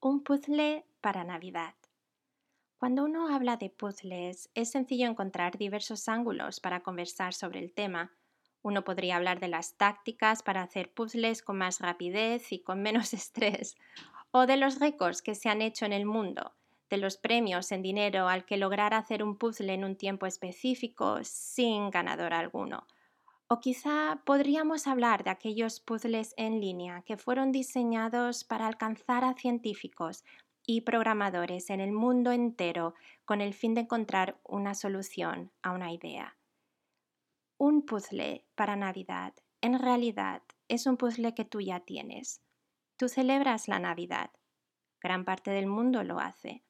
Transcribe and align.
Un 0.00 0.22
puzzle 0.22 0.84
para 1.00 1.24
Navidad. 1.24 1.74
Cuando 2.76 3.04
uno 3.04 3.34
habla 3.34 3.56
de 3.56 3.70
puzzles, 3.70 4.50
es 4.54 4.70
sencillo 4.70 5.06
encontrar 5.06 5.56
diversos 5.56 6.06
ángulos 6.10 6.60
para 6.60 6.80
conversar 6.80 7.32
sobre 7.32 7.60
el 7.60 7.72
tema. 7.72 8.12
Uno 8.60 8.84
podría 8.84 9.16
hablar 9.16 9.40
de 9.40 9.48
las 9.48 9.78
tácticas 9.78 10.42
para 10.42 10.60
hacer 10.60 10.92
puzzles 10.92 11.42
con 11.42 11.56
más 11.56 11.80
rapidez 11.80 12.52
y 12.52 12.58
con 12.58 12.82
menos 12.82 13.14
estrés, 13.14 13.74
o 14.32 14.44
de 14.44 14.58
los 14.58 14.80
récords 14.80 15.22
que 15.22 15.34
se 15.34 15.48
han 15.48 15.62
hecho 15.62 15.86
en 15.86 15.94
el 15.94 16.04
mundo, 16.04 16.52
de 16.90 16.98
los 16.98 17.16
premios 17.16 17.72
en 17.72 17.80
dinero 17.80 18.28
al 18.28 18.44
que 18.44 18.58
lograr 18.58 18.92
hacer 18.92 19.22
un 19.22 19.38
puzzle 19.38 19.72
en 19.72 19.82
un 19.82 19.96
tiempo 19.96 20.26
específico 20.26 21.20
sin 21.22 21.88
ganador 21.88 22.34
alguno 22.34 22.86
o 23.48 23.60
quizá 23.60 24.22
podríamos 24.24 24.86
hablar 24.86 25.22
de 25.22 25.30
aquellos 25.30 25.80
puzzles 25.80 26.34
en 26.36 26.60
línea 26.60 27.02
que 27.02 27.16
fueron 27.16 27.52
diseñados 27.52 28.44
para 28.44 28.66
alcanzar 28.66 29.24
a 29.24 29.34
científicos 29.34 30.24
y 30.66 30.80
programadores 30.80 31.70
en 31.70 31.80
el 31.80 31.92
mundo 31.92 32.32
entero 32.32 32.94
con 33.24 33.40
el 33.40 33.54
fin 33.54 33.74
de 33.74 33.82
encontrar 33.82 34.40
una 34.42 34.74
solución 34.74 35.52
a 35.62 35.70
una 35.70 35.92
idea. 35.92 36.36
Un 37.58 37.86
puzzle 37.86 38.44
para 38.56 38.74
Navidad 38.74 39.34
en 39.60 39.78
realidad 39.78 40.42
es 40.68 40.86
un 40.86 40.96
puzzle 40.96 41.34
que 41.34 41.44
tú 41.44 41.60
ya 41.60 41.80
tienes. 41.80 42.42
Tú 42.96 43.08
celebras 43.08 43.68
la 43.68 43.78
Navidad. 43.78 44.30
Gran 45.00 45.24
parte 45.24 45.50
del 45.50 45.66
mundo 45.66 46.02
lo 46.02 46.18
hace. 46.18 46.62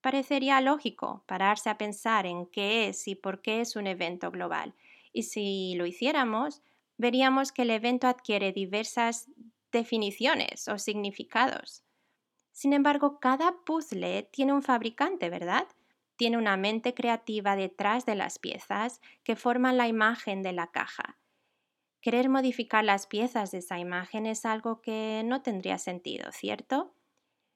Parecería 0.00 0.60
lógico 0.60 1.24
pararse 1.26 1.70
a 1.70 1.78
pensar 1.78 2.26
en 2.26 2.46
qué 2.46 2.88
es 2.88 3.08
y 3.08 3.14
por 3.14 3.42
qué 3.42 3.60
es 3.60 3.76
un 3.76 3.86
evento 3.86 4.30
global 4.30 4.74
y 5.16 5.22
si 5.22 5.74
lo 5.76 5.86
hiciéramos, 5.86 6.62
veríamos 6.98 7.50
que 7.50 7.62
el 7.62 7.70
evento 7.70 8.06
adquiere 8.06 8.52
diversas 8.52 9.30
definiciones 9.72 10.68
o 10.68 10.76
significados. 10.76 11.84
Sin 12.52 12.74
embargo, 12.74 13.18
cada 13.18 13.64
puzzle 13.64 14.24
tiene 14.30 14.52
un 14.52 14.62
fabricante, 14.62 15.30
¿verdad? 15.30 15.66
Tiene 16.16 16.36
una 16.36 16.58
mente 16.58 16.92
creativa 16.92 17.56
detrás 17.56 18.04
de 18.04 18.14
las 18.14 18.38
piezas 18.38 19.00
que 19.24 19.36
forman 19.36 19.78
la 19.78 19.88
imagen 19.88 20.42
de 20.42 20.52
la 20.52 20.66
caja. 20.66 21.18
Querer 22.02 22.28
modificar 22.28 22.84
las 22.84 23.06
piezas 23.06 23.52
de 23.52 23.58
esa 23.58 23.78
imagen 23.78 24.26
es 24.26 24.44
algo 24.44 24.82
que 24.82 25.22
no 25.24 25.40
tendría 25.40 25.78
sentido, 25.78 26.30
¿cierto? 26.30 26.92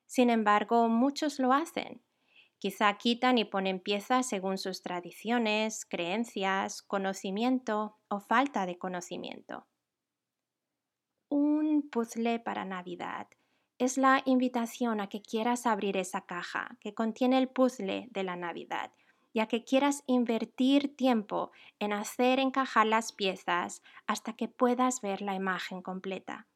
Sin 0.07 0.31
embargo, 0.31 0.89
muchos 0.89 1.39
lo 1.39 1.53
hacen 1.53 2.01
Quizá 2.61 2.93
quitan 2.99 3.39
y 3.39 3.47
ponen 3.47 3.81
piezas 3.81 4.29
según 4.29 4.59
sus 4.59 4.83
tradiciones, 4.83 5.87
creencias, 5.87 6.83
conocimiento 6.83 7.97
o 8.09 8.21
falta 8.21 8.67
de 8.67 8.77
conocimiento. 8.77 9.67
Un 11.31 11.89
puzzle 11.91 12.39
para 12.39 12.67
Navidad 12.67 13.29
es 13.79 13.97
la 13.97 14.21
invitación 14.27 15.01
a 15.01 15.09
que 15.09 15.23
quieras 15.23 15.65
abrir 15.65 15.97
esa 15.97 16.27
caja 16.27 16.77
que 16.81 16.93
contiene 16.93 17.39
el 17.39 17.49
puzzle 17.49 18.09
de 18.11 18.25
la 18.25 18.37
Navidad 18.37 18.93
y 19.33 19.41
a 19.41 19.47
que 19.47 19.65
quieras 19.65 20.03
invertir 20.07 20.95
tiempo 20.97 21.53
en 21.79 21.95
hacer 21.95 22.39
encajar 22.41 22.87
las 22.87 23.13
piezas 23.13 23.83
hasta 24.07 24.35
que 24.35 24.49
puedas 24.49 25.01
ver 25.01 25.23
la 25.23 25.35
imagen 25.35 25.81
completa. 25.81 26.47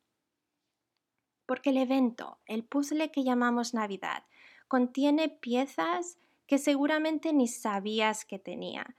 Porque 1.47 1.71
el 1.71 1.79
evento, 1.79 2.41
el 2.45 2.63
puzzle 2.63 3.11
que 3.11 3.25
llamamos 3.25 3.73
Navidad, 3.73 4.25
contiene 4.75 5.29
piezas 5.29 6.19
que 6.49 6.59
seguramente 6.59 7.33
ni 7.33 7.47
sabías 7.47 8.25
que 8.25 8.41
tenía. 8.41 8.97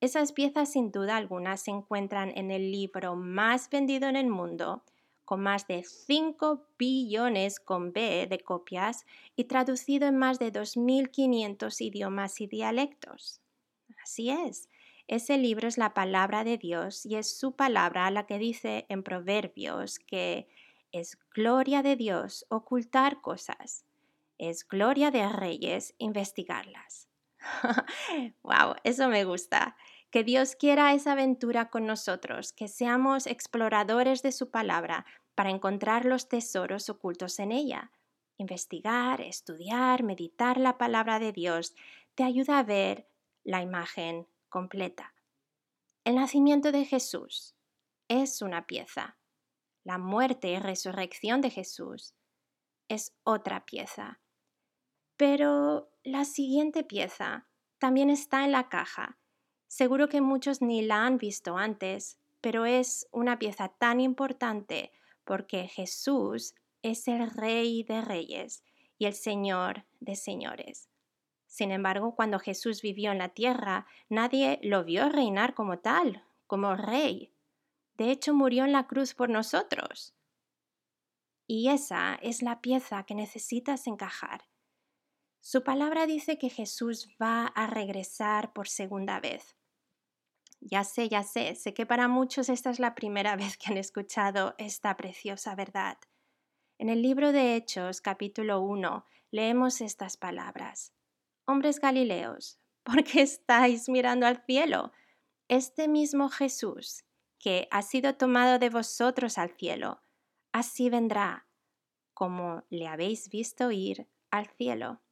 Esas 0.00 0.32
piezas 0.32 0.72
sin 0.72 0.90
duda 0.90 1.16
alguna 1.16 1.56
se 1.58 1.70
encuentran 1.70 2.32
en 2.34 2.50
el 2.50 2.72
libro 2.72 3.14
más 3.14 3.70
vendido 3.70 4.08
en 4.08 4.16
el 4.16 4.26
mundo, 4.26 4.82
con 5.24 5.40
más 5.40 5.68
de 5.68 5.84
5 5.84 6.66
billones 6.76 7.60
con 7.60 7.92
B 7.92 8.26
de 8.28 8.40
copias 8.40 9.06
y 9.36 9.44
traducido 9.44 10.08
en 10.08 10.18
más 10.18 10.40
de 10.40 10.52
2.500 10.52 11.80
idiomas 11.80 12.40
y 12.40 12.48
dialectos. 12.48 13.40
Así 14.02 14.28
es, 14.28 14.68
ese 15.06 15.38
libro 15.38 15.68
es 15.68 15.78
la 15.78 15.94
palabra 15.94 16.42
de 16.42 16.58
Dios 16.58 17.06
y 17.06 17.14
es 17.14 17.38
su 17.38 17.54
palabra 17.54 18.10
la 18.10 18.26
que 18.26 18.38
dice 18.38 18.86
en 18.88 19.04
Proverbios 19.04 20.00
que 20.00 20.48
es 20.90 21.16
gloria 21.32 21.84
de 21.84 21.94
Dios 21.94 22.44
ocultar 22.48 23.20
cosas 23.20 23.84
es 24.50 24.66
gloria 24.66 25.10
de 25.12 25.28
reyes 25.28 25.94
investigarlas. 25.98 27.08
¡Wow! 28.42 28.74
Eso 28.82 29.08
me 29.08 29.24
gusta. 29.24 29.76
Que 30.10 30.24
Dios 30.24 30.56
quiera 30.56 30.92
esa 30.92 31.12
aventura 31.12 31.70
con 31.70 31.86
nosotros, 31.86 32.52
que 32.52 32.68
seamos 32.68 33.26
exploradores 33.26 34.22
de 34.22 34.32
su 34.32 34.50
palabra 34.50 35.06
para 35.34 35.50
encontrar 35.50 36.04
los 36.04 36.28
tesoros 36.28 36.88
ocultos 36.90 37.38
en 37.38 37.52
ella. 37.52 37.92
Investigar, 38.36 39.20
estudiar, 39.20 40.02
meditar 40.02 40.58
la 40.58 40.76
palabra 40.76 41.18
de 41.18 41.32
Dios 41.32 41.74
te 42.14 42.24
ayuda 42.24 42.58
a 42.58 42.64
ver 42.64 43.08
la 43.44 43.62
imagen 43.62 44.26
completa. 44.48 45.14
El 46.04 46.16
nacimiento 46.16 46.72
de 46.72 46.84
Jesús 46.84 47.54
es 48.08 48.42
una 48.42 48.66
pieza. 48.66 49.16
La 49.84 49.98
muerte 49.98 50.48
y 50.48 50.58
resurrección 50.58 51.40
de 51.40 51.50
Jesús 51.50 52.14
es 52.88 53.16
otra 53.22 53.64
pieza. 53.64 54.20
Pero 55.22 55.88
la 56.02 56.24
siguiente 56.24 56.82
pieza 56.82 57.46
también 57.78 58.10
está 58.10 58.44
en 58.44 58.50
la 58.50 58.68
caja. 58.68 59.20
Seguro 59.68 60.08
que 60.08 60.20
muchos 60.20 60.60
ni 60.60 60.82
la 60.82 61.06
han 61.06 61.16
visto 61.16 61.56
antes, 61.56 62.18
pero 62.40 62.66
es 62.66 63.06
una 63.12 63.38
pieza 63.38 63.68
tan 63.68 64.00
importante 64.00 64.90
porque 65.22 65.68
Jesús 65.68 66.56
es 66.82 67.06
el 67.06 67.30
Rey 67.30 67.84
de 67.84 68.00
Reyes 68.00 68.64
y 68.98 69.06
el 69.06 69.14
Señor 69.14 69.84
de 70.00 70.16
Señores. 70.16 70.88
Sin 71.46 71.70
embargo, 71.70 72.16
cuando 72.16 72.40
Jesús 72.40 72.82
vivió 72.82 73.12
en 73.12 73.18
la 73.18 73.28
tierra, 73.28 73.86
nadie 74.08 74.58
lo 74.64 74.82
vio 74.82 75.08
reinar 75.08 75.54
como 75.54 75.78
tal, 75.78 76.24
como 76.48 76.74
rey. 76.74 77.32
De 77.96 78.10
hecho, 78.10 78.34
murió 78.34 78.64
en 78.64 78.72
la 78.72 78.88
cruz 78.88 79.14
por 79.14 79.30
nosotros. 79.30 80.16
Y 81.46 81.68
esa 81.68 82.18
es 82.22 82.42
la 82.42 82.60
pieza 82.60 83.04
que 83.04 83.14
necesitas 83.14 83.86
encajar. 83.86 84.48
Su 85.44 85.64
palabra 85.64 86.06
dice 86.06 86.38
que 86.38 86.50
Jesús 86.50 87.08
va 87.20 87.46
a 87.46 87.66
regresar 87.66 88.52
por 88.52 88.68
segunda 88.68 89.18
vez. 89.18 89.56
Ya 90.60 90.84
sé, 90.84 91.08
ya 91.08 91.24
sé, 91.24 91.56
sé 91.56 91.74
que 91.74 91.84
para 91.84 92.06
muchos 92.06 92.48
esta 92.48 92.70
es 92.70 92.78
la 92.78 92.94
primera 92.94 93.34
vez 93.36 93.56
que 93.56 93.72
han 93.72 93.76
escuchado 93.76 94.54
esta 94.58 94.96
preciosa 94.96 95.56
verdad. 95.56 95.98
En 96.78 96.88
el 96.88 97.02
libro 97.02 97.32
de 97.32 97.56
Hechos, 97.56 98.00
capítulo 98.00 98.60
1, 98.60 99.04
leemos 99.32 99.80
estas 99.80 100.16
palabras. 100.16 100.94
Hombres 101.44 101.80
Galileos, 101.80 102.60
¿por 102.84 103.02
qué 103.02 103.22
estáis 103.22 103.88
mirando 103.88 104.28
al 104.28 104.44
cielo? 104.44 104.92
Este 105.48 105.88
mismo 105.88 106.28
Jesús, 106.28 107.04
que 107.40 107.66
ha 107.72 107.82
sido 107.82 108.14
tomado 108.14 108.60
de 108.60 108.70
vosotros 108.70 109.38
al 109.38 109.50
cielo, 109.50 110.02
así 110.52 110.88
vendrá, 110.88 111.48
como 112.14 112.62
le 112.70 112.86
habéis 112.86 113.28
visto 113.28 113.72
ir 113.72 114.06
al 114.30 114.46
cielo. 114.46 115.02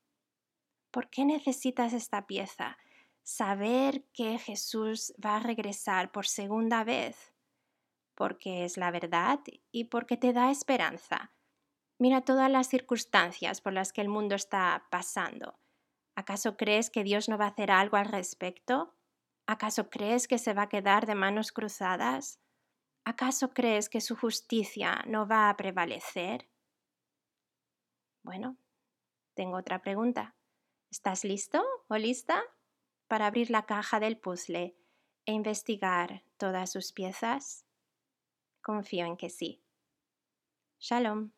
¿Por 0.91 1.09
qué 1.09 1.25
necesitas 1.25 1.93
esta 1.93 2.27
pieza? 2.27 2.77
Saber 3.23 4.05
que 4.12 4.39
Jesús 4.39 5.15
va 5.25 5.37
a 5.37 5.41
regresar 5.41 6.11
por 6.11 6.27
segunda 6.27 6.83
vez. 6.83 7.33
Porque 8.17 8.65
es 8.65 8.77
la 8.77 8.91
verdad 8.91 9.41
y 9.71 9.84
porque 9.84 10.17
te 10.17 10.33
da 10.33 10.50
esperanza. 10.50 11.33
Mira 11.99 12.23
todas 12.23 12.50
las 12.50 12.69
circunstancias 12.69 13.61
por 13.61 13.73
las 13.73 13.93
que 13.93 14.00
el 14.00 14.09
mundo 14.09 14.34
está 14.34 14.87
pasando. 14.91 15.59
¿Acaso 16.17 16.56
crees 16.56 16.91
que 16.91 17.05
Dios 17.05 17.29
no 17.29 17.39
va 17.39 17.45
a 17.45 17.49
hacer 17.49 17.71
algo 17.71 17.97
al 17.97 18.06
respecto? 18.06 18.95
¿Acaso 19.47 19.91
crees 19.91 20.27
que 20.27 20.39
se 20.39 20.55
va 20.55 20.62
a 20.62 20.69
quedar 20.69 21.06
de 21.06 21.15
manos 21.15 21.53
cruzadas? 21.53 22.41
¿Acaso 23.05 23.55
crees 23.55 23.89
que 23.89 24.00
su 24.00 24.17
justicia 24.17 25.03
no 25.06 25.27
va 25.27 25.50
a 25.50 25.56
prevalecer? 25.56 26.49
Bueno, 28.23 28.56
tengo 29.35 29.56
otra 29.56 29.81
pregunta. 29.81 30.35
¿Estás 30.90 31.22
listo 31.25 31.62
o 31.88 31.96
lista 31.96 32.42
para 33.06 33.26
abrir 33.28 33.48
la 33.50 33.64
caja 33.64 34.00
del 34.00 34.19
puzzle 34.19 34.76
e 35.25 35.32
investigar 35.32 36.25
todas 36.37 36.72
sus 36.72 36.92
piezas? 36.92 37.64
Confío 38.60 39.06
en 39.06 39.16
que 39.16 39.31
sí. 39.31 39.62
Shalom. 40.81 41.31